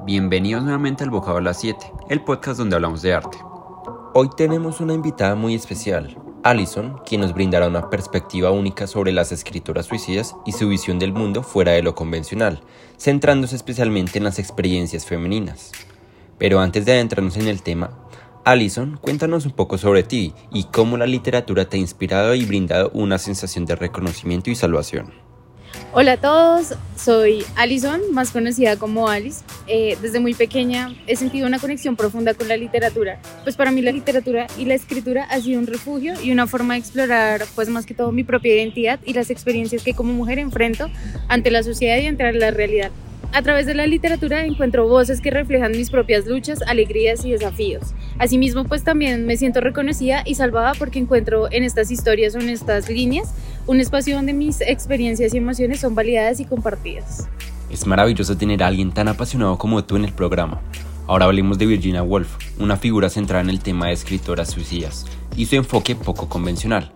Bienvenidos 0.00 0.64
nuevamente 0.64 1.04
al 1.04 1.10
Bocado 1.10 1.36
a 1.36 1.40
las 1.40 1.60
7, 1.60 1.78
el 2.08 2.24
podcast 2.24 2.58
donde 2.58 2.74
hablamos 2.74 3.02
de 3.02 3.14
arte. 3.14 3.38
Hoy 4.14 4.28
tenemos 4.36 4.80
una 4.80 4.94
invitada 4.94 5.36
muy 5.36 5.54
especial, 5.54 6.18
Alison, 6.42 6.98
quien 7.06 7.20
nos 7.20 7.32
brindará 7.34 7.68
una 7.68 7.88
perspectiva 7.88 8.50
única 8.50 8.88
sobre 8.88 9.12
las 9.12 9.30
escritoras 9.30 9.86
suicidas 9.86 10.34
y 10.44 10.52
su 10.52 10.68
visión 10.68 10.98
del 10.98 11.12
mundo 11.12 11.44
fuera 11.44 11.70
de 11.70 11.84
lo 11.84 11.94
convencional, 11.94 12.62
centrándose 12.98 13.54
especialmente 13.54 14.18
en 14.18 14.24
las 14.24 14.40
experiencias 14.40 15.06
femeninas. 15.06 15.70
Pero 16.36 16.58
antes 16.58 16.84
de 16.84 16.92
adentrarnos 16.92 17.36
en 17.36 17.46
el 17.46 17.62
tema, 17.62 17.90
Alison, 18.44 18.98
cuéntanos 19.00 19.46
un 19.46 19.52
poco 19.52 19.78
sobre 19.78 20.02
ti 20.02 20.34
y 20.50 20.64
cómo 20.64 20.96
la 20.96 21.06
literatura 21.06 21.68
te 21.68 21.76
ha 21.76 21.80
inspirado 21.80 22.34
y 22.34 22.44
brindado 22.44 22.90
una 22.92 23.18
sensación 23.18 23.66
de 23.66 23.76
reconocimiento 23.76 24.50
y 24.50 24.56
salvación. 24.56 25.31
Hola 25.94 26.12
a 26.12 26.16
todos, 26.16 26.74
soy 26.96 27.44
Alison, 27.54 28.00
más 28.12 28.30
conocida 28.30 28.76
como 28.76 29.08
Alice. 29.08 29.44
Eh, 29.66 29.98
desde 30.00 30.20
muy 30.20 30.32
pequeña 30.32 30.94
he 31.06 31.16
sentido 31.16 31.46
una 31.46 31.58
conexión 31.58 31.96
profunda 31.96 32.32
con 32.32 32.48
la 32.48 32.56
literatura, 32.56 33.18
pues 33.44 33.56
para 33.56 33.70
mí 33.72 33.82
la 33.82 33.92
literatura 33.92 34.46
y 34.56 34.64
la 34.64 34.74
escritura 34.74 35.24
ha 35.24 35.38
sido 35.40 35.60
un 35.60 35.66
refugio 35.66 36.14
y 36.22 36.32
una 36.32 36.46
forma 36.46 36.74
de 36.74 36.80
explorar 36.80 37.44
pues 37.54 37.68
más 37.68 37.84
que 37.84 37.92
todo 37.92 38.10
mi 38.10 38.24
propia 38.24 38.54
identidad 38.54 39.00
y 39.04 39.12
las 39.12 39.28
experiencias 39.28 39.82
que 39.82 39.92
como 39.92 40.14
mujer 40.14 40.38
enfrento 40.38 40.90
ante 41.28 41.50
la 41.50 41.62
sociedad 41.62 41.98
y 41.98 42.06
ante 42.06 42.32
la 42.32 42.50
realidad. 42.50 42.90
A 43.34 43.40
través 43.42 43.66
de 43.66 43.74
la 43.74 43.86
literatura 43.86 44.44
encuentro 44.44 44.88
voces 44.88 45.20
que 45.20 45.30
reflejan 45.30 45.72
mis 45.72 45.90
propias 45.90 46.26
luchas, 46.26 46.60
alegrías 46.62 47.24
y 47.24 47.32
desafíos. 47.32 47.94
Asimismo, 48.18 48.64
pues 48.64 48.84
también 48.84 49.26
me 49.26 49.36
siento 49.36 49.60
reconocida 49.60 50.22
y 50.24 50.34
salvada 50.34 50.72
porque 50.78 50.98
encuentro 50.98 51.50
en 51.50 51.64
estas 51.64 51.90
historias 51.90 52.34
o 52.34 52.38
en 52.38 52.48
estas 52.48 52.88
líneas 52.88 53.32
un 53.66 53.80
espacio 53.80 54.16
donde 54.16 54.32
mis 54.32 54.60
experiencias 54.60 55.34
y 55.34 55.38
emociones 55.38 55.80
son 55.80 55.94
validadas 55.94 56.40
y 56.40 56.44
compartidas. 56.44 57.28
Es 57.70 57.86
maravilloso 57.86 58.36
tener 58.36 58.62
a 58.62 58.66
alguien 58.66 58.92
tan 58.92 59.08
apasionado 59.08 59.56
como 59.56 59.84
tú 59.84 59.96
en 59.96 60.04
el 60.04 60.12
programa. 60.12 60.60
Ahora 61.06 61.24
hablemos 61.24 61.58
de 61.58 61.66
Virginia 61.66 62.02
Woolf, 62.02 62.36
una 62.58 62.76
figura 62.76 63.08
centrada 63.08 63.42
en 63.42 63.50
el 63.50 63.60
tema 63.60 63.86
de 63.86 63.92
escritoras 63.92 64.50
suicidas 64.50 65.06
y 65.36 65.46
su 65.46 65.56
enfoque 65.56 65.96
poco 65.96 66.28
convencional. 66.28 66.92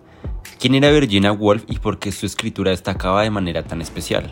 ¿Quién 0.59 0.75
era 0.75 0.91
Virginia 0.91 1.31
Woolf 1.31 1.63
y 1.67 1.79
por 1.79 1.99
qué 1.99 2.11
su 2.11 2.25
escritura 2.25 2.71
destacaba 2.71 3.23
de 3.23 3.29
manera 3.29 3.63
tan 3.63 3.81
especial? 3.81 4.31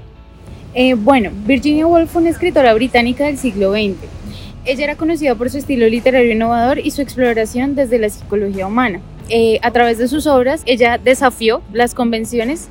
Eh, 0.74 0.94
bueno, 0.94 1.30
Virginia 1.46 1.88
Woolf 1.88 2.12
fue 2.12 2.22
una 2.22 2.32
escritora 2.32 2.74
británica 2.74 3.26
del 3.26 3.38
siglo 3.38 3.72
XX. 3.72 3.96
Ella 4.66 4.86
era 4.86 4.96
conocida 4.96 5.36
por 5.36 5.52
su 5.52 5.60
estilo 5.60 5.88
literario 5.88 6.32
innovador 6.32 6.80
y 6.80 6.90
su 6.90 7.04
exploración 7.04 7.76
desde 7.76 8.00
la 8.00 8.10
psicología 8.10 8.66
humana. 8.66 9.00
Eh, 9.30 9.60
a 9.62 9.70
través 9.72 10.00
de 10.00 10.08
sus 10.08 10.26
obras, 10.26 10.64
ella 10.66 10.98
desafió 10.98 11.62
las 11.72 11.94
convenciones 11.94 12.70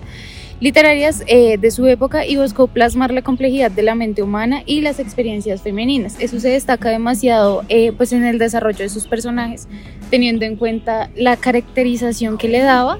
literarias 0.65 1.23
eh, 1.27 1.59
de 1.59 1.71
su 1.71 1.85
época 1.85 2.25
y 2.25 2.37
buscó 2.37 2.69
plasmar 2.69 3.13
la 3.13 3.21
complejidad 3.21 3.71
de 3.71 3.83
la 3.83 3.95
mente 3.95 4.23
humana 4.23 4.63
y 4.65 4.81
las 4.81 4.99
experiencias 4.99 5.61
femeninas. 5.61 6.17
Eso 6.21 6.41
se 6.41 6.49
destaca 6.49 6.89
demasiado 6.89 7.65
eh, 7.69 7.93
pues 7.93 8.15
en 8.15 8.25
el 8.25 8.39
desarrollo 8.39 8.79
de 8.79 8.89
sus 8.89 9.07
personajes, 9.07 9.69
teniendo 10.09 10.47
en 10.47 10.57
cuenta 10.57 11.11
la 11.17 11.37
caracterización 11.37 12.39
que 12.39 12.49
le 12.49 12.61
daba 12.61 12.99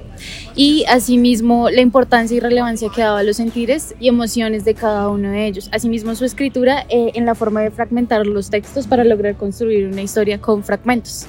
y 0.55 0.85
asimismo 0.91 1.71
la 1.71 1.81
importancia 1.81 2.37
y 2.37 2.41
relevancia 2.41 2.91
que 2.95 3.01
daba 3.01 3.21
a 3.21 3.23
los 3.23 3.39
sentires 3.39 3.95
y 3.99 4.09
emociones 4.09 4.67
de 4.67 4.75
cada 4.75 5.09
uno 5.09 5.31
de 5.31 5.47
ellos. 5.47 5.71
Asimismo 5.73 6.15
su 6.17 6.27
escritura 6.27 6.85
eh, 6.91 7.13
en 7.15 7.25
la 7.25 7.35
forma 7.35 7.63
de 7.63 7.71
fragmentar 7.71 8.27
los 8.27 8.51
textos 8.51 8.87
para 8.87 9.05
lograr 9.05 9.37
construir 9.37 9.87
una 9.87 10.03
historia 10.03 10.39
con 10.39 10.63
fragmentos. 10.65 11.25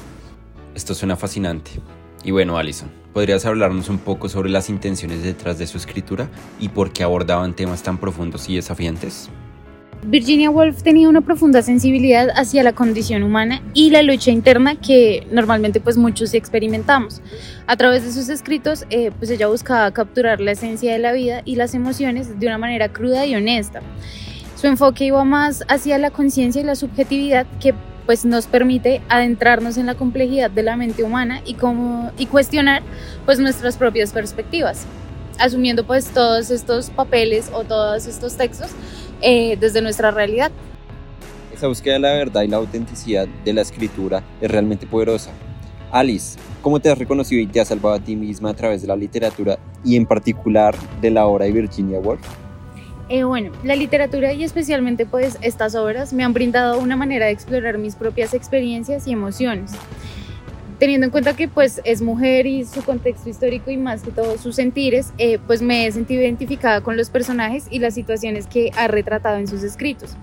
Esto 0.74 0.94
suena 0.94 1.16
fascinante. 1.16 1.72
Y 2.26 2.32
bueno, 2.32 2.58
Alison, 2.58 2.90
¿podrías 3.16 3.46
hablarnos 3.46 3.88
un 3.88 3.98
poco 3.98 4.28
sobre 4.28 4.50
las 4.50 4.70
intenciones 4.70 5.24
detrás 5.24 5.58
de 5.58 5.68
su 5.68 5.78
escritura 5.78 6.28
y 6.60 6.68
por 6.68 6.92
qué 6.92 7.02
abordaban 7.02 7.56
temas 7.56 7.82
tan 7.82 7.98
profundos 7.98 8.50
y 8.50 8.58
desafiantes? 8.58 9.30
Virginia 10.04 10.50
Woolf 10.50 10.84
tenía 10.84 11.08
una 11.08 11.22
profunda 11.22 11.62
sensibilidad 11.62 12.28
hacia 12.36 12.62
la 12.62 12.74
condición 12.74 13.24
humana 13.24 13.62
y 13.74 13.90
la 13.90 14.04
lucha 14.04 14.32
interna 14.32 14.76
que 14.76 15.26
normalmente 15.32 15.80
pues 15.80 15.96
muchos 15.96 16.34
experimentamos. 16.34 17.22
A 17.68 17.78
través 17.78 18.04
de 18.04 18.12
sus 18.12 18.28
escritos 18.28 18.86
eh, 18.90 19.12
pues 19.18 19.32
ella 19.32 19.48
buscaba 19.48 19.90
capturar 19.92 20.42
la 20.42 20.52
esencia 20.52 20.92
de 20.92 21.00
la 21.00 21.14
vida 21.14 21.42
y 21.46 21.56
las 21.56 21.74
emociones 21.74 22.38
de 22.38 22.48
una 22.48 22.58
manera 22.58 22.92
cruda 22.92 23.26
y 23.26 23.34
honesta. 23.34 23.80
Su 24.58 24.68
enfoque 24.68 25.06
iba 25.06 25.24
más 25.24 25.64
hacia 25.70 25.98
la 26.00 26.12
conciencia 26.12 26.62
y 26.62 26.66
la 26.66 26.76
subjetividad 26.76 27.48
que 27.62 27.74
pues 28.06 28.26
nos 28.26 28.48
permite 28.48 29.02
adentrarnos 29.10 29.78
en 29.78 29.86
la 29.86 29.96
complejidad 29.96 30.52
de 30.52 30.64
la 30.64 30.78
mente 30.78 31.04
humana 31.04 31.42
y, 31.46 31.56
cómo, 31.56 32.12
y 32.18 32.28
cuestionar 32.28 32.84
pues 33.26 33.40
nuestras 33.40 33.78
propias 33.78 34.12
perspectivas, 34.12 34.86
asumiendo 35.40 35.86
pues 35.86 36.06
todos 36.10 36.52
estos 36.52 36.90
papeles 36.90 37.50
o 37.54 37.64
todos 37.64 38.06
estos 38.08 38.36
textos 38.36 38.72
eh, 39.22 39.58
desde 39.60 39.82
nuestra 39.82 40.12
realidad. 40.12 40.52
Esa 41.54 41.68
búsqueda 41.68 41.94
de 41.94 42.00
la 42.02 42.14
verdad 42.14 42.42
y 42.42 42.48
la 42.48 42.58
autenticidad 42.58 43.28
de 43.46 43.54
la 43.54 43.62
escritura 43.62 44.24
es 44.42 44.52
realmente 44.52 44.86
poderosa. 44.86 45.32
Alice, 45.92 46.38
¿cómo 46.62 46.80
te 46.80 46.90
has 46.90 46.98
reconocido 46.98 47.42
y 47.42 47.48
te 47.48 47.62
has 47.62 47.70
salvado 47.70 47.96
a 47.96 48.00
ti 48.00 48.16
misma 48.16 48.50
a 48.50 48.54
través 48.54 48.82
de 48.82 48.88
la 48.88 48.96
literatura 48.96 49.58
y 49.84 49.96
en 49.96 50.06
particular 50.06 50.76
de 51.00 51.12
la 51.12 51.26
obra 51.26 51.46
de 51.46 51.54
Virginia 51.54 52.00
Woolf? 52.00 52.45
Eh, 53.08 53.24
bueno, 53.24 53.52
la 53.64 53.76
literatura 53.76 54.34
y 54.34 54.44
especialmente 54.44 55.06
pues 55.06 55.38
estas 55.42 55.76
obras 55.76 56.12
me 56.12 56.24
han 56.24 56.34
brindado 56.34 56.80
una 56.80 56.96
manera 56.96 57.28
de 57.28 57.32
explorar 57.32 57.78
mis 57.78 57.96
propias 57.96 58.34
experiencias 58.34 59.08
y 59.08 59.12
emociones. 59.12 59.74
Teniendo 60.80 61.06
en 61.06 61.12
cuenta 61.12 61.36
que 61.36 61.48
pues 61.48 61.82
es 61.86 62.02
mujer 62.02 62.48
y 62.48 62.66
su 62.66 62.84
contexto 62.84 63.30
histórico 63.30 63.70
y 63.70 63.78
más 63.78 64.02
que 64.02 64.12
todo 64.12 64.38
sus 64.38 64.56
sentires, 64.56 65.14
eh, 65.20 65.38
pues 65.46 65.62
me 65.62 65.86
he 65.86 65.92
sentido 65.92 66.22
identificada 66.22 66.82
con 66.82 66.98
los 66.98 67.10
personajes 67.10 67.68
y 67.70 67.80
las 67.80 67.94
situaciones 67.94 68.48
que 68.48 68.72
ha 68.76 68.88
retratado 68.88 69.38
en 69.38 69.48
sus 69.48 69.64
escritos. 69.64 70.18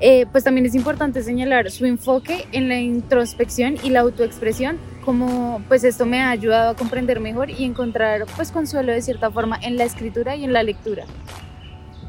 Eh, 0.00 0.26
pues 0.32 0.44
también 0.44 0.66
es 0.66 0.74
importante 0.74 1.22
señalar 1.22 1.70
su 1.70 1.84
enfoque 1.86 2.46
en 2.52 2.68
la 2.68 2.80
introspección 2.80 3.76
y 3.82 3.90
la 3.90 4.00
autoexpresión, 4.00 4.78
como 5.04 5.62
pues 5.68 5.84
esto 5.84 6.06
me 6.06 6.20
ha 6.20 6.30
ayudado 6.30 6.70
a 6.70 6.74
comprender 6.74 7.20
mejor 7.20 7.50
y 7.50 7.64
encontrar 7.64 8.26
pues 8.34 8.50
consuelo 8.50 8.92
de 8.92 9.02
cierta 9.02 9.30
forma 9.30 9.58
en 9.62 9.76
la 9.76 9.84
escritura 9.84 10.36
y 10.36 10.44
en 10.44 10.52
la 10.52 10.62
lectura. 10.62 11.04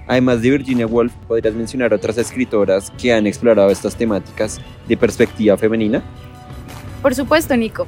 Además 0.08 0.42
de 0.42 0.52
Virginia 0.52 0.88
Woolf, 0.88 1.14
¿podrías 1.28 1.54
mencionar 1.54 1.94
otras 1.94 2.18
escritoras 2.18 2.92
que 3.00 3.14
han 3.14 3.28
explorado 3.28 3.70
estas 3.70 3.96
temáticas 3.96 4.60
de 4.88 4.98
perspectiva 4.98 5.58
femenina? 5.58 6.04
Por 7.02 7.16
supuesto, 7.16 7.58
Nico. 7.58 7.88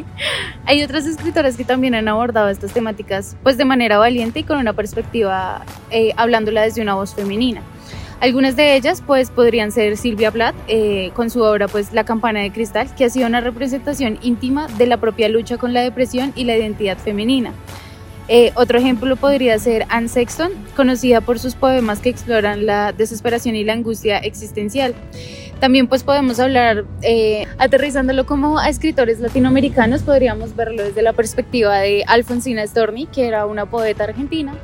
Hay 0.66 0.82
otras 0.82 1.06
escritoras 1.06 1.56
que 1.56 1.64
también 1.64 1.94
han 1.94 2.08
abordado 2.08 2.48
estas 2.48 2.72
temáticas 2.72 3.36
pues 3.42 3.56
de 3.56 3.64
manera 3.64 3.98
valiente 3.98 4.40
y 4.40 4.44
con 4.44 4.58
una 4.58 4.72
perspectiva 4.72 5.64
eh, 5.90 6.12
hablándola 6.16 6.62
desde 6.62 6.82
una 6.82 6.94
voz 6.94 7.14
femenina. 7.14 7.62
Algunas 8.20 8.54
de 8.54 8.76
ellas 8.76 9.02
pues 9.06 9.30
podrían 9.30 9.72
ser 9.72 9.96
Silvia 9.96 10.30
Plath 10.30 10.54
eh, 10.68 11.10
con 11.14 11.30
su 11.30 11.42
obra 11.42 11.68
pues 11.68 11.92
La 11.92 12.04
campana 12.04 12.40
de 12.40 12.50
cristal, 12.50 12.94
que 12.94 13.04
ha 13.04 13.10
sido 13.10 13.26
una 13.26 13.40
representación 13.40 14.18
íntima 14.20 14.66
de 14.66 14.86
la 14.86 14.98
propia 14.98 15.28
lucha 15.28 15.56
con 15.56 15.72
la 15.72 15.80
depresión 15.80 16.32
y 16.34 16.44
la 16.44 16.56
identidad 16.56 16.98
femenina. 16.98 17.52
Eh, 18.32 18.52
otro 18.54 18.78
ejemplo 18.78 19.16
podría 19.16 19.58
ser 19.58 19.86
Anne 19.88 20.08
Sexton, 20.08 20.52
conocida 20.76 21.20
por 21.20 21.40
sus 21.40 21.56
poemas 21.56 21.98
que 21.98 22.10
exploran 22.10 22.64
la 22.64 22.92
desesperación 22.92 23.56
y 23.56 23.64
la 23.64 23.72
angustia 23.72 24.18
existencial. 24.18 24.94
También 25.58 25.88
pues 25.88 26.04
podemos 26.04 26.38
hablar, 26.38 26.84
eh, 27.02 27.48
aterrizándolo 27.58 28.26
como 28.26 28.60
a 28.60 28.68
escritores 28.68 29.18
latinoamericanos, 29.18 30.04
podríamos 30.04 30.54
verlo 30.54 30.84
desde 30.84 31.02
la 31.02 31.12
perspectiva 31.12 31.78
de 31.78 32.04
Alfonsina 32.06 32.64
Storni, 32.64 33.06
que 33.06 33.26
era 33.26 33.46
una 33.46 33.68
poeta 33.68 34.04
argentina, 34.04 34.54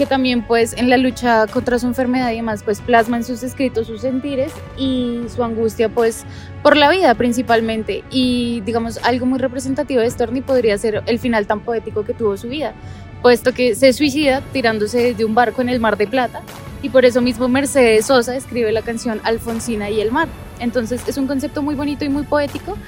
que 0.00 0.06
también 0.06 0.40
pues 0.40 0.72
en 0.78 0.88
la 0.88 0.96
lucha 0.96 1.46
contra 1.46 1.78
su 1.78 1.86
enfermedad 1.86 2.32
y 2.32 2.36
demás 2.36 2.62
pues 2.64 2.80
plasma 2.80 3.18
en 3.18 3.24
sus 3.24 3.42
escritos 3.42 3.86
sus 3.86 4.00
sentires 4.00 4.50
y 4.78 5.20
su 5.28 5.44
angustia 5.44 5.90
pues 5.90 6.24
por 6.62 6.78
la 6.78 6.88
vida 6.88 7.14
principalmente 7.14 8.02
y 8.10 8.62
digamos 8.62 8.98
algo 9.02 9.26
muy 9.26 9.38
representativo 9.38 10.00
de 10.00 10.10
Storni 10.10 10.40
podría 10.40 10.78
ser 10.78 11.02
el 11.04 11.18
final 11.18 11.46
tan 11.46 11.60
poético 11.60 12.02
que 12.06 12.14
tuvo 12.14 12.38
su 12.38 12.48
vida 12.48 12.72
puesto 13.20 13.52
que 13.52 13.74
se 13.74 13.92
suicida 13.92 14.40
tirándose 14.54 15.12
de 15.12 15.22
un 15.26 15.34
barco 15.34 15.60
en 15.60 15.68
el 15.68 15.80
Mar 15.80 15.98
de 15.98 16.06
Plata 16.06 16.40
y 16.80 16.88
por 16.88 17.04
eso 17.04 17.20
mismo 17.20 17.46
Mercedes 17.46 18.06
Sosa 18.06 18.34
escribe 18.34 18.72
la 18.72 18.80
canción 18.80 19.20
Alfonsina 19.22 19.90
y 19.90 20.00
el 20.00 20.10
mar. 20.10 20.28
Entonces 20.60 21.02
es 21.06 21.18
un 21.18 21.26
concepto 21.26 21.60
muy 21.60 21.74
bonito 21.74 22.06
y 22.06 22.08
muy 22.08 22.22
poético 22.22 22.78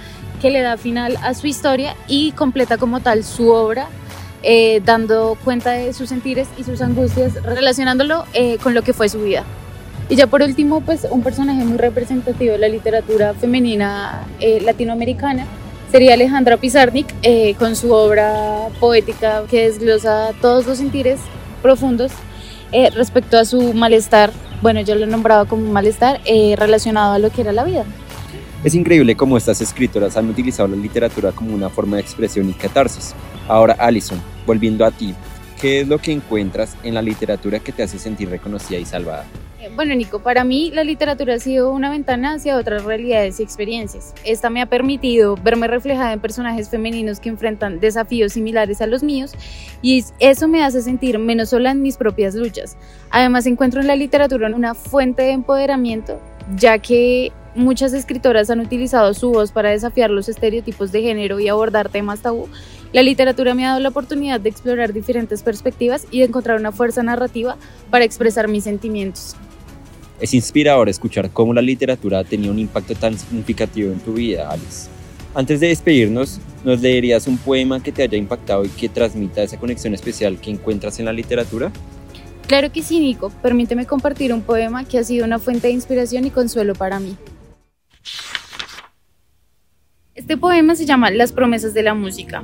que 0.41 0.50
le 0.50 0.62
da 0.62 0.79
final 0.79 1.19
a 1.23 1.35
su 1.35 1.47
historia 1.47 1.94
y 2.08 2.32
completa 2.32 2.79
como 2.79 3.00
tal 3.00 3.23
su 3.23 3.50
obra 3.50 3.88
eh, 4.43 4.81
dando 4.85 5.37
cuenta 5.44 5.73
de 5.73 5.93
sus 5.93 6.09
sentires 6.09 6.49
y 6.56 6.65
sus 6.65 6.81
angustias, 6.81 7.35
relacionándolo 7.43 8.25
eh, 8.35 8.59
con 8.62 8.75
lo 8.75 8.83
que 8.83 8.93
fue 8.93 9.09
su 9.09 9.23
vida. 9.23 9.44
Y 10.09 10.17
ya 10.17 10.27
por 10.27 10.43
último, 10.43 10.81
pues 10.81 11.06
un 11.11 11.23
personaje 11.23 11.65
muy 11.65 11.79
representativo 11.79 12.53
de 12.53 12.59
la 12.59 12.69
literatura 12.69 13.35
femenina 13.35 14.27
eh, 14.41 14.61
latinoamericana 14.61 15.47
sería 15.91 16.15
Alejandra 16.15 16.56
Pizarnik 16.56 17.06
con 17.59 17.77
su 17.77 17.93
obra 17.93 18.69
poética 18.81 19.44
que 19.49 19.69
desglosa 19.69 20.33
todos 20.41 20.67
los 20.67 20.79
sentires 20.79 21.21
profundos 21.61 22.12
respecto 22.94 23.39
a 23.39 23.44
su 23.44 23.75
malestar, 23.75 24.33
bueno, 24.62 24.81
yo 24.81 24.94
lo 24.94 25.05
he 25.05 25.06
nombrado 25.06 25.47
como 25.47 25.71
malestar 25.71 26.19
relacionado 26.56 27.12
a 27.12 27.19
lo 27.19 27.29
que 27.29 27.43
era 27.43 27.53
la 27.53 27.65
vida. 27.65 27.85
Es 28.65 28.77
increíble 28.77 29.17
cómo 29.17 29.37
estas 29.37 29.61
escritoras 29.61 30.17
han 30.17 30.29
utilizado 30.29 30.69
la 30.69 30.77
literatura 30.77 31.33
como 31.33 31.53
una 31.53 31.69
forma 31.69 31.97
de 31.97 32.03
expresión 32.03 32.49
y 32.49 32.53
catarsis. 32.53 33.12
Ahora, 33.49 33.75
Alison, 33.77 34.21
volviendo 34.47 34.85
a 34.85 34.91
ti, 34.91 35.15
¿qué 35.61 35.81
es 35.81 35.89
lo 35.89 35.99
que 35.99 36.12
encuentras 36.12 36.77
en 36.83 36.94
la 36.94 37.03
literatura 37.03 37.61
que 37.61 37.73
te 37.73 37.83
hace 37.83 37.99
sentir 37.99 38.29
reconocida 38.31 38.79
y 38.79 38.85
salvada? 38.85 39.25
Eh, 39.62 39.71
bueno, 39.77 39.94
Nico, 39.94 40.19
para 40.19 40.43
mí 40.43 40.73
la 40.75 40.83
literatura 40.83 41.35
ha 41.35 41.39
sido 41.39 41.73
una 41.73 41.89
ventana 41.89 42.35
hacia 42.35 42.56
otras 42.56 42.83
realidades 42.83 43.39
y 43.39 43.44
experiencias. 43.44 44.12
Esta 44.25 44.50
me 44.50 44.61
ha 44.61 44.67
permitido 44.67 45.37
verme 45.37 45.69
reflejada 45.69 46.12
en 46.12 46.19
personajes 46.19 46.69
femeninos 46.69 47.21
que 47.21 47.29
enfrentan 47.29 47.79
desafíos 47.79 48.33
similares 48.33 48.81
a 48.81 48.89
los 48.89 49.05
míos 49.05 49.35
y 49.81 50.05
eso 50.19 50.49
me 50.49 50.65
hace 50.65 50.83
sentir 50.83 51.21
menos 51.21 51.50
sola 51.50 51.71
en 51.71 51.81
mis 51.81 51.97
propias 51.97 52.35
luchas. 52.35 52.77
Además, 53.11 53.47
encuentro 53.47 53.81
en 53.81 53.87
la 53.87 53.94
literatura 53.94 54.49
una 54.53 54.75
fuente 54.75 55.23
de 55.23 55.31
empoderamiento, 55.31 56.21
ya 56.56 56.79
que 56.79 57.33
muchas 57.55 57.93
escritoras 57.93 58.50
han 58.50 58.61
utilizado 58.61 59.12
su 59.15 59.31
voz 59.31 59.53
para 59.53 59.71
desafiar 59.71 60.11
los 60.11 60.29
estereotipos 60.29 60.93
de 60.93 61.03
género 61.03 61.41
y 61.41 61.49
abordar 61.49 61.89
temas 61.89 62.21
tabú. 62.21 62.49
La 62.93 63.03
literatura 63.03 63.55
me 63.55 63.65
ha 63.65 63.71
dado 63.71 63.81
la 63.81 63.89
oportunidad 63.89 64.41
de 64.41 64.50
explorar 64.50 64.93
diferentes 64.93 65.43
perspectivas 65.43 66.06
y 66.11 66.21
de 66.21 66.27
encontrar 66.27 66.59
una 66.59 66.73
fuerza 66.73 67.03
narrativa 67.03 67.56
para 67.91 68.05
expresar 68.05 68.49
mis 68.49 68.65
sentimientos. 68.65 69.35
Es 70.21 70.35
inspirador 70.35 70.89
escuchar 70.89 71.31
cómo 71.31 71.53
la 71.53 71.62
literatura 71.62 72.21
ha 72.21 72.25
tenido 72.25 72.53
un 72.53 72.59
impacto 72.59 72.94
tan 72.94 73.19
significativo 73.19 73.93
en 73.93 73.99
tu 74.00 74.12
vida, 74.12 74.50
Alice. 74.50 74.89
Antes 75.35 75.61
de 75.61 75.69
despedirnos, 75.69 76.41
¿nos 76.62 76.81
leerías 76.81 77.27
un 77.27 77.39
poema 77.39 77.83
que 77.83 77.91
te 77.91 78.03
haya 78.03 78.19
impactado 78.19 78.65
y 78.67 78.69
que 78.69 78.91
transmita 78.91 79.43
esa 79.43 79.59
conexión 79.59 79.94
especial 79.94 80.39
que 80.39 80.50
encuentras 80.50 80.99
en 81.00 81.06
la 81.06 81.12
literatura? 81.12 81.73
Claro 82.53 82.71
que 82.71 82.83
sí, 82.83 83.01
Nico. 83.01 83.31
Permíteme 83.41 83.87
compartir 83.87 84.31
un 84.31 84.43
poema 84.43 84.85
que 84.85 84.99
ha 84.99 85.05
sido 85.05 85.25
una 85.25 85.39
fuente 85.39 85.69
de 85.69 85.73
inspiración 85.73 86.27
y 86.27 86.31
consuelo 86.31 86.75
para 86.75 87.01
mí. 87.01 87.17
Este 90.15 90.37
poema 90.37 90.75
se 90.75 90.85
llama 90.85 91.11
Las 91.11 91.33
promesas 91.33 91.73
de 91.73 91.83
la 91.83 91.95
música. 91.95 92.43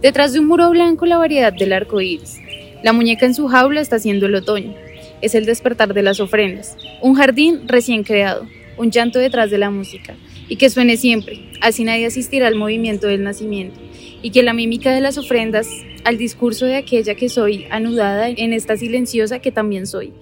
Detrás 0.00 0.32
de 0.32 0.38
un 0.38 0.46
muro 0.46 0.70
blanco 0.70 1.06
la 1.06 1.18
variedad 1.18 1.52
del 1.52 1.72
arco 1.72 2.00
iris. 2.00 2.38
La 2.84 2.92
muñeca 2.92 3.26
en 3.26 3.34
su 3.34 3.48
jaula 3.48 3.80
está 3.80 3.96
haciendo 3.96 4.26
el 4.26 4.36
otoño 4.36 4.74
es 5.20 5.34
el 5.34 5.44
despertar 5.44 5.92
de 5.92 6.02
las 6.02 6.20
ofrendas, 6.20 6.76
un 7.02 7.14
jardín 7.14 7.66
recién 7.66 8.04
creado, 8.04 8.46
un 8.76 8.90
llanto 8.90 9.18
detrás 9.18 9.50
de 9.50 9.58
la 9.58 9.70
música, 9.70 10.14
y 10.48 10.56
que 10.56 10.70
suene 10.70 10.96
siempre, 10.96 11.40
así 11.60 11.84
nadie 11.84 12.06
asistirá 12.06 12.46
al 12.46 12.54
movimiento 12.54 13.06
del 13.06 13.24
nacimiento, 13.24 13.80
y 14.22 14.30
que 14.30 14.42
la 14.42 14.52
mímica 14.52 14.92
de 14.92 15.00
las 15.00 15.18
ofrendas 15.18 15.68
al 16.06 16.18
discurso 16.18 16.66
de 16.66 16.76
aquella 16.76 17.16
que 17.16 17.28
soy, 17.28 17.66
anudada 17.68 18.28
en 18.28 18.52
esta 18.52 18.76
silenciosa 18.76 19.40
que 19.40 19.50
también 19.50 19.88
soy, 19.88 20.12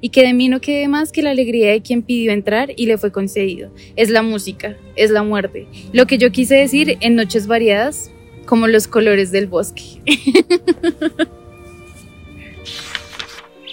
y 0.00 0.08
que 0.08 0.22
de 0.22 0.32
mí 0.32 0.48
no 0.48 0.62
quede 0.62 0.88
más 0.88 1.12
que 1.12 1.22
la 1.22 1.30
alegría 1.30 1.70
de 1.72 1.82
quien 1.82 2.02
pidió 2.02 2.32
entrar 2.32 2.70
y 2.74 2.86
le 2.86 2.96
fue 2.96 3.12
concedido. 3.12 3.70
Es 3.96 4.08
la 4.08 4.22
música, 4.22 4.78
es 4.96 5.10
la 5.10 5.22
muerte, 5.22 5.66
lo 5.92 6.06
que 6.06 6.16
yo 6.16 6.32
quise 6.32 6.54
decir 6.54 6.96
en 7.00 7.16
noches 7.16 7.46
variadas, 7.46 8.10
como 8.46 8.66
los 8.66 8.88
colores 8.88 9.30
del 9.30 9.46
bosque. 9.46 9.82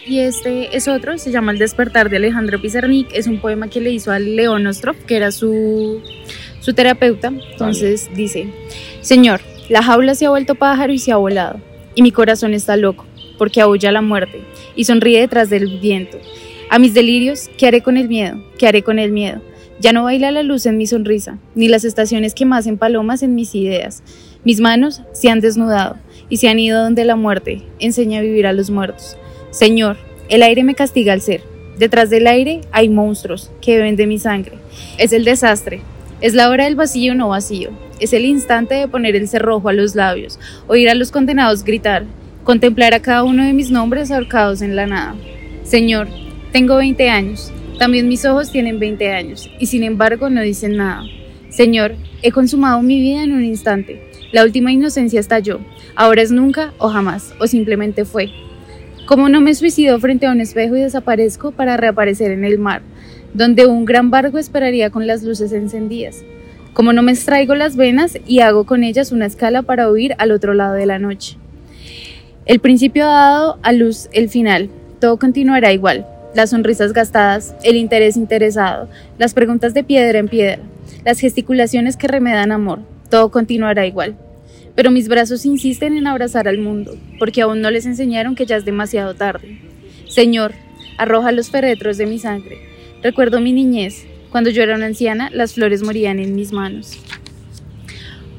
Y 0.06 0.20
este 0.20 0.76
es 0.76 0.90
otro, 0.90 1.18
se 1.18 1.32
llama 1.32 1.54
El 1.54 1.60
despertar 1.60 2.10
de 2.10 2.18
Alejandro 2.18 2.62
Pizarnik, 2.62 3.08
es 3.14 3.26
un 3.26 3.40
poema 3.40 3.70
que 3.70 3.80
le 3.80 3.90
hizo 3.90 4.12
a 4.12 4.20
León 4.20 4.68
Ostrov, 4.68 4.98
que 5.06 5.16
era 5.16 5.32
su, 5.32 6.02
su 6.60 6.74
terapeuta. 6.74 7.30
Entonces 7.30 8.10
dice, 8.14 8.48
Señor, 9.00 9.40
la 9.70 9.82
jaula 9.82 10.16
se 10.16 10.26
ha 10.26 10.30
vuelto 10.30 10.56
pájaro 10.56 10.94
y 10.94 11.00
se 11.00 11.12
ha 11.12 11.18
volado, 11.18 11.60
y 11.96 12.02
mi 12.02 12.12
corazón 12.12 12.54
está 12.54 12.76
loco, 12.78 13.06
porque 13.38 13.62
aúlla 13.62 13.92
la 13.92 14.02
muerte, 14.02 14.42
y 14.76 14.84
sonríe 14.84 15.20
detrás 15.20 15.50
del 15.50 15.80
viento. 15.80 16.18
A 16.70 16.80
mis 16.80 16.94
delirios, 16.94 17.50
¿qué 17.58 17.68
haré 17.68 17.82
con 17.82 17.98
el 17.98 18.08
miedo? 18.08 18.44
¿Qué 18.58 18.68
haré 18.68 18.84
con 18.84 19.00
el 19.00 19.12
miedo? 19.12 19.42
Ya 19.80 19.94
no 19.94 20.04
baila 20.04 20.32
la 20.32 20.44
luz 20.44 20.66
en 20.66 20.78
mi 20.78 20.88
sonrisa, 20.88 21.38
ni 21.56 21.68
las 21.68 21.84
estaciones 21.84 22.34
que 22.34 22.46
más 22.46 22.68
en 22.68 22.78
palomas 22.78 23.24
en 23.24 23.36
mis 23.36 23.54
ideas. 23.54 24.04
Mis 24.44 24.60
manos 24.60 25.02
se 25.14 25.30
han 25.30 25.40
desnudado 25.40 25.98
y 26.30 26.38
se 26.38 26.48
han 26.48 26.60
ido 26.60 26.84
donde 26.84 27.06
la 27.06 27.16
muerte 27.16 27.62
enseña 27.80 28.20
a 28.20 28.22
vivir 28.22 28.48
a 28.48 28.54
los 28.54 28.70
muertos. 28.70 29.18
Señor, 29.52 29.98
el 30.30 30.42
aire 30.42 30.64
me 30.64 30.76
castiga 30.76 31.14
al 31.14 31.22
ser. 31.22 31.44
Detrás 31.78 32.10
del 32.10 32.28
aire 32.28 32.62
hay 32.72 32.90
monstruos 32.90 33.52
que 33.62 33.78
beben 33.78 33.96
de 33.96 34.08
mi 34.08 34.20
sangre. 34.20 34.54
Es 34.98 35.12
el 35.12 35.26
desastre. 35.26 35.82
Es 36.22 36.34
la 36.34 36.50
hora 36.50 36.66
del 36.66 36.76
vacío 36.76 37.16
no 37.16 37.30
vacío. 37.30 37.72
Es 38.04 38.12
el 38.12 38.26
instante 38.26 38.76
de 38.76 38.90
poner 38.90 39.16
el 39.16 39.30
cerrojo 39.30 39.70
a 39.70 39.74
los 39.74 39.96
labios, 39.96 40.38
oír 40.68 40.90
a 40.90 40.94
los 40.94 41.10
condenados 41.10 41.64
gritar, 41.64 42.04
contemplar 42.44 42.94
a 42.94 43.00
cada 43.00 43.24
uno 43.24 43.46
de 43.46 43.54
mis 43.54 43.72
nombres 43.72 44.12
ahorcados 44.12 44.62
en 44.62 44.76
la 44.76 44.86
nada. 44.86 45.16
Señor, 45.64 46.10
tengo 46.52 46.76
20 46.76 47.10
años. 47.10 47.54
También 47.80 48.10
mis 48.10 48.26
ojos 48.26 48.52
tienen 48.52 48.78
20 48.78 49.10
años 49.14 49.50
y 49.58 49.68
sin 49.68 49.84
embargo 49.84 50.30
no 50.30 50.42
dicen 50.42 50.76
nada. 50.76 51.04
Señor, 51.48 51.96
he 52.22 52.34
consumado 52.34 52.82
mi 52.82 53.00
vida 53.00 53.24
en 53.24 53.32
un 53.32 53.46
instante. 53.46 54.02
La 54.34 54.44
última 54.44 54.74
inocencia 54.74 55.22
estalló. 55.22 55.62
Ahora 55.96 56.24
es 56.24 56.32
nunca 56.34 56.74
o 56.80 56.90
jamás, 56.90 57.34
o 57.40 57.48
simplemente 57.48 58.04
fue. 58.04 58.32
Como 59.06 59.30
no 59.30 59.40
me 59.40 59.56
suicido 59.56 59.98
frente 60.02 60.26
a 60.26 60.34
un 60.34 60.42
espejo 60.42 60.76
y 60.76 60.82
desaparezco 60.82 61.54
para 61.54 61.78
reaparecer 61.78 62.32
en 62.32 62.44
el 62.44 62.60
mar, 62.60 62.82
donde 63.34 63.66
un 63.66 63.86
gran 63.86 64.12
barco 64.12 64.40
esperaría 64.40 64.90
con 64.90 65.08
las 65.08 65.24
luces 65.24 65.54
encendidas. 65.54 66.26
Como 66.74 66.94
no 66.94 67.02
me 67.04 67.12
extraigo 67.12 67.56
las 67.56 67.76
venas 67.76 68.18
y 68.26 68.40
hago 68.40 68.66
con 68.66 68.84
ellas 68.84 69.12
una 69.12 69.26
escala 69.26 69.62
para 69.62 69.90
huir 69.90 70.16
al 70.18 70.32
otro 70.32 70.54
lado 70.54 70.74
de 70.74 70.86
la 70.86 71.00
noche. 71.00 71.38
El 72.46 72.60
principio 72.60 73.06
ha 73.06 73.30
dado 73.30 73.60
a 73.64 73.72
luz 73.72 74.10
el 74.12 74.30
final, 74.30 74.70
todo 75.00 75.18
continuará 75.18 75.72
igual. 75.72 76.08
Las 76.36 76.50
sonrisas 76.50 76.94
gastadas, 76.94 77.56
el 77.64 77.76
interés 77.76 78.18
interesado, 78.18 78.90
las 79.18 79.34
preguntas 79.34 79.74
de 79.74 79.84
piedra 79.84 80.20
en 80.20 80.28
piedra, 80.28 80.60
las 81.06 81.20
gesticulaciones 81.20 81.96
que 81.96 82.08
remedan 82.08 82.52
amor, 82.52 82.80
todo 83.10 83.30
continuará 83.30 83.86
igual 83.86 84.18
pero 84.76 84.92
mis 84.92 85.08
brazos 85.08 85.46
insisten 85.46 85.96
en 85.96 86.08
abrazar 86.08 86.48
al 86.48 86.58
mundo, 86.58 86.96
porque 87.20 87.42
aún 87.42 87.62
no 87.62 87.70
les 87.70 87.86
enseñaron 87.86 88.36
que 88.36 88.46
ya 88.46 88.56
es 88.56 88.66
demasiado 88.66 89.14
tarde. 89.14 89.60
Señor, 90.08 90.54
arroja 90.98 91.32
los 91.32 91.50
féretros 91.50 91.98
de 91.98 92.06
mi 92.06 92.20
sangre. 92.20 92.58
Recuerdo 93.02 93.40
mi 93.40 93.54
niñez. 93.54 94.06
Cuando 94.34 94.50
yo 94.50 94.64
era 94.64 94.76
una 94.76 94.88
anciana, 94.88 95.30
las 95.32 95.54
flores 95.54 95.84
morían 95.84 96.18
en 96.18 96.34
mis 96.34 96.54
manos. 96.54 96.98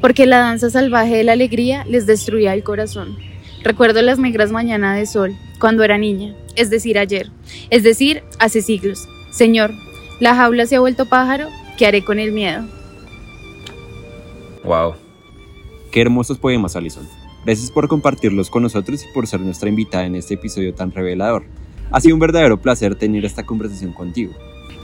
Porque 0.00 0.26
la 0.26 0.38
danza 0.38 0.69
salvaje 0.69 1.14
de 1.14 1.23
la 1.23 1.35
alegría 1.35 1.85
les 1.88 2.05
destruía 2.05 2.52
el 2.52 2.64
corazón. 2.64 3.17
Recuerdo 3.62 4.02
las 4.02 4.19
negras 4.19 4.50
mañanas 4.50 4.99
de 4.99 5.06
sol, 5.06 5.37
cuando 5.61 5.85
era 5.85 5.96
niña, 5.96 6.35
es 6.56 6.69
decir, 6.69 6.99
ayer, 6.99 7.31
es 7.70 7.85
decir, 7.85 8.25
hace 8.41 8.61
siglos. 8.61 9.06
Señor, 9.31 9.70
la 10.19 10.35
jaula 10.35 10.67
se 10.67 10.75
ha 10.75 10.81
vuelto 10.81 11.06
pájaro, 11.06 11.46
¿qué 11.79 11.87
haré 11.87 12.05
con 12.05 12.19
el 12.19 12.32
miedo? 12.32 12.64
Wow. 14.64 14.94
Qué 15.93 16.00
hermosos 16.00 16.38
poemas, 16.38 16.75
Alison. 16.75 17.06
Gracias 17.44 17.70
por 17.70 17.87
compartirlos 17.87 18.50
con 18.50 18.64
nosotros 18.64 19.05
y 19.05 19.14
por 19.14 19.29
ser 19.29 19.38
nuestra 19.38 19.69
invitada 19.69 20.06
en 20.06 20.17
este 20.17 20.35
episodio 20.35 20.75
tan 20.75 20.91
revelador. 20.91 21.44
Ha 21.93 22.00
sido 22.00 22.17
un 22.17 22.20
verdadero 22.20 22.61
placer 22.61 22.96
tener 22.96 23.25
esta 23.25 23.46
conversación 23.46 23.93
contigo. 23.93 24.32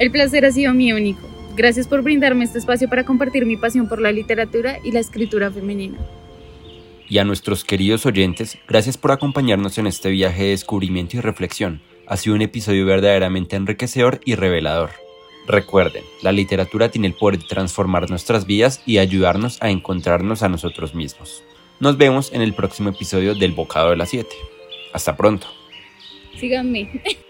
El 0.00 0.10
placer 0.10 0.46
ha 0.46 0.50
sido 0.50 0.72
mío, 0.72 0.96
único. 0.96 1.28
Gracias 1.54 1.86
por 1.86 2.00
brindarme 2.00 2.44
este 2.44 2.58
espacio 2.58 2.88
para 2.88 3.04
compartir 3.04 3.44
mi 3.44 3.58
pasión 3.58 3.86
por 3.86 4.00
la 4.00 4.12
literatura 4.12 4.78
y 4.82 4.92
la 4.92 5.00
escritura 5.00 5.50
femenina. 5.50 5.98
Y 7.06 7.18
a 7.18 7.24
nuestros 7.24 7.64
queridos 7.64 8.06
oyentes, 8.06 8.56
gracias 8.66 8.96
por 8.96 9.12
acompañarnos 9.12 9.76
en 9.76 9.86
este 9.86 10.08
viaje 10.08 10.44
de 10.44 10.50
descubrimiento 10.50 11.18
y 11.18 11.20
reflexión. 11.20 11.82
Ha 12.06 12.16
sido 12.16 12.34
un 12.34 12.40
episodio 12.40 12.86
verdaderamente 12.86 13.56
enriquecedor 13.56 14.22
y 14.24 14.36
revelador. 14.36 14.88
Recuerden, 15.46 16.04
la 16.22 16.32
literatura 16.32 16.90
tiene 16.90 17.08
el 17.08 17.14
poder 17.14 17.38
de 17.38 17.44
transformar 17.44 18.08
nuestras 18.08 18.46
vidas 18.46 18.80
y 18.86 18.96
ayudarnos 18.96 19.58
a 19.60 19.68
encontrarnos 19.68 20.42
a 20.42 20.48
nosotros 20.48 20.94
mismos. 20.94 21.44
Nos 21.78 21.98
vemos 21.98 22.32
en 22.32 22.40
el 22.40 22.54
próximo 22.54 22.88
episodio 22.88 23.34
del 23.34 23.52
Bocado 23.52 23.90
de 23.90 23.96
las 23.96 24.08
7. 24.08 24.30
Hasta 24.94 25.14
pronto. 25.14 25.46
Síganme. 26.38 27.02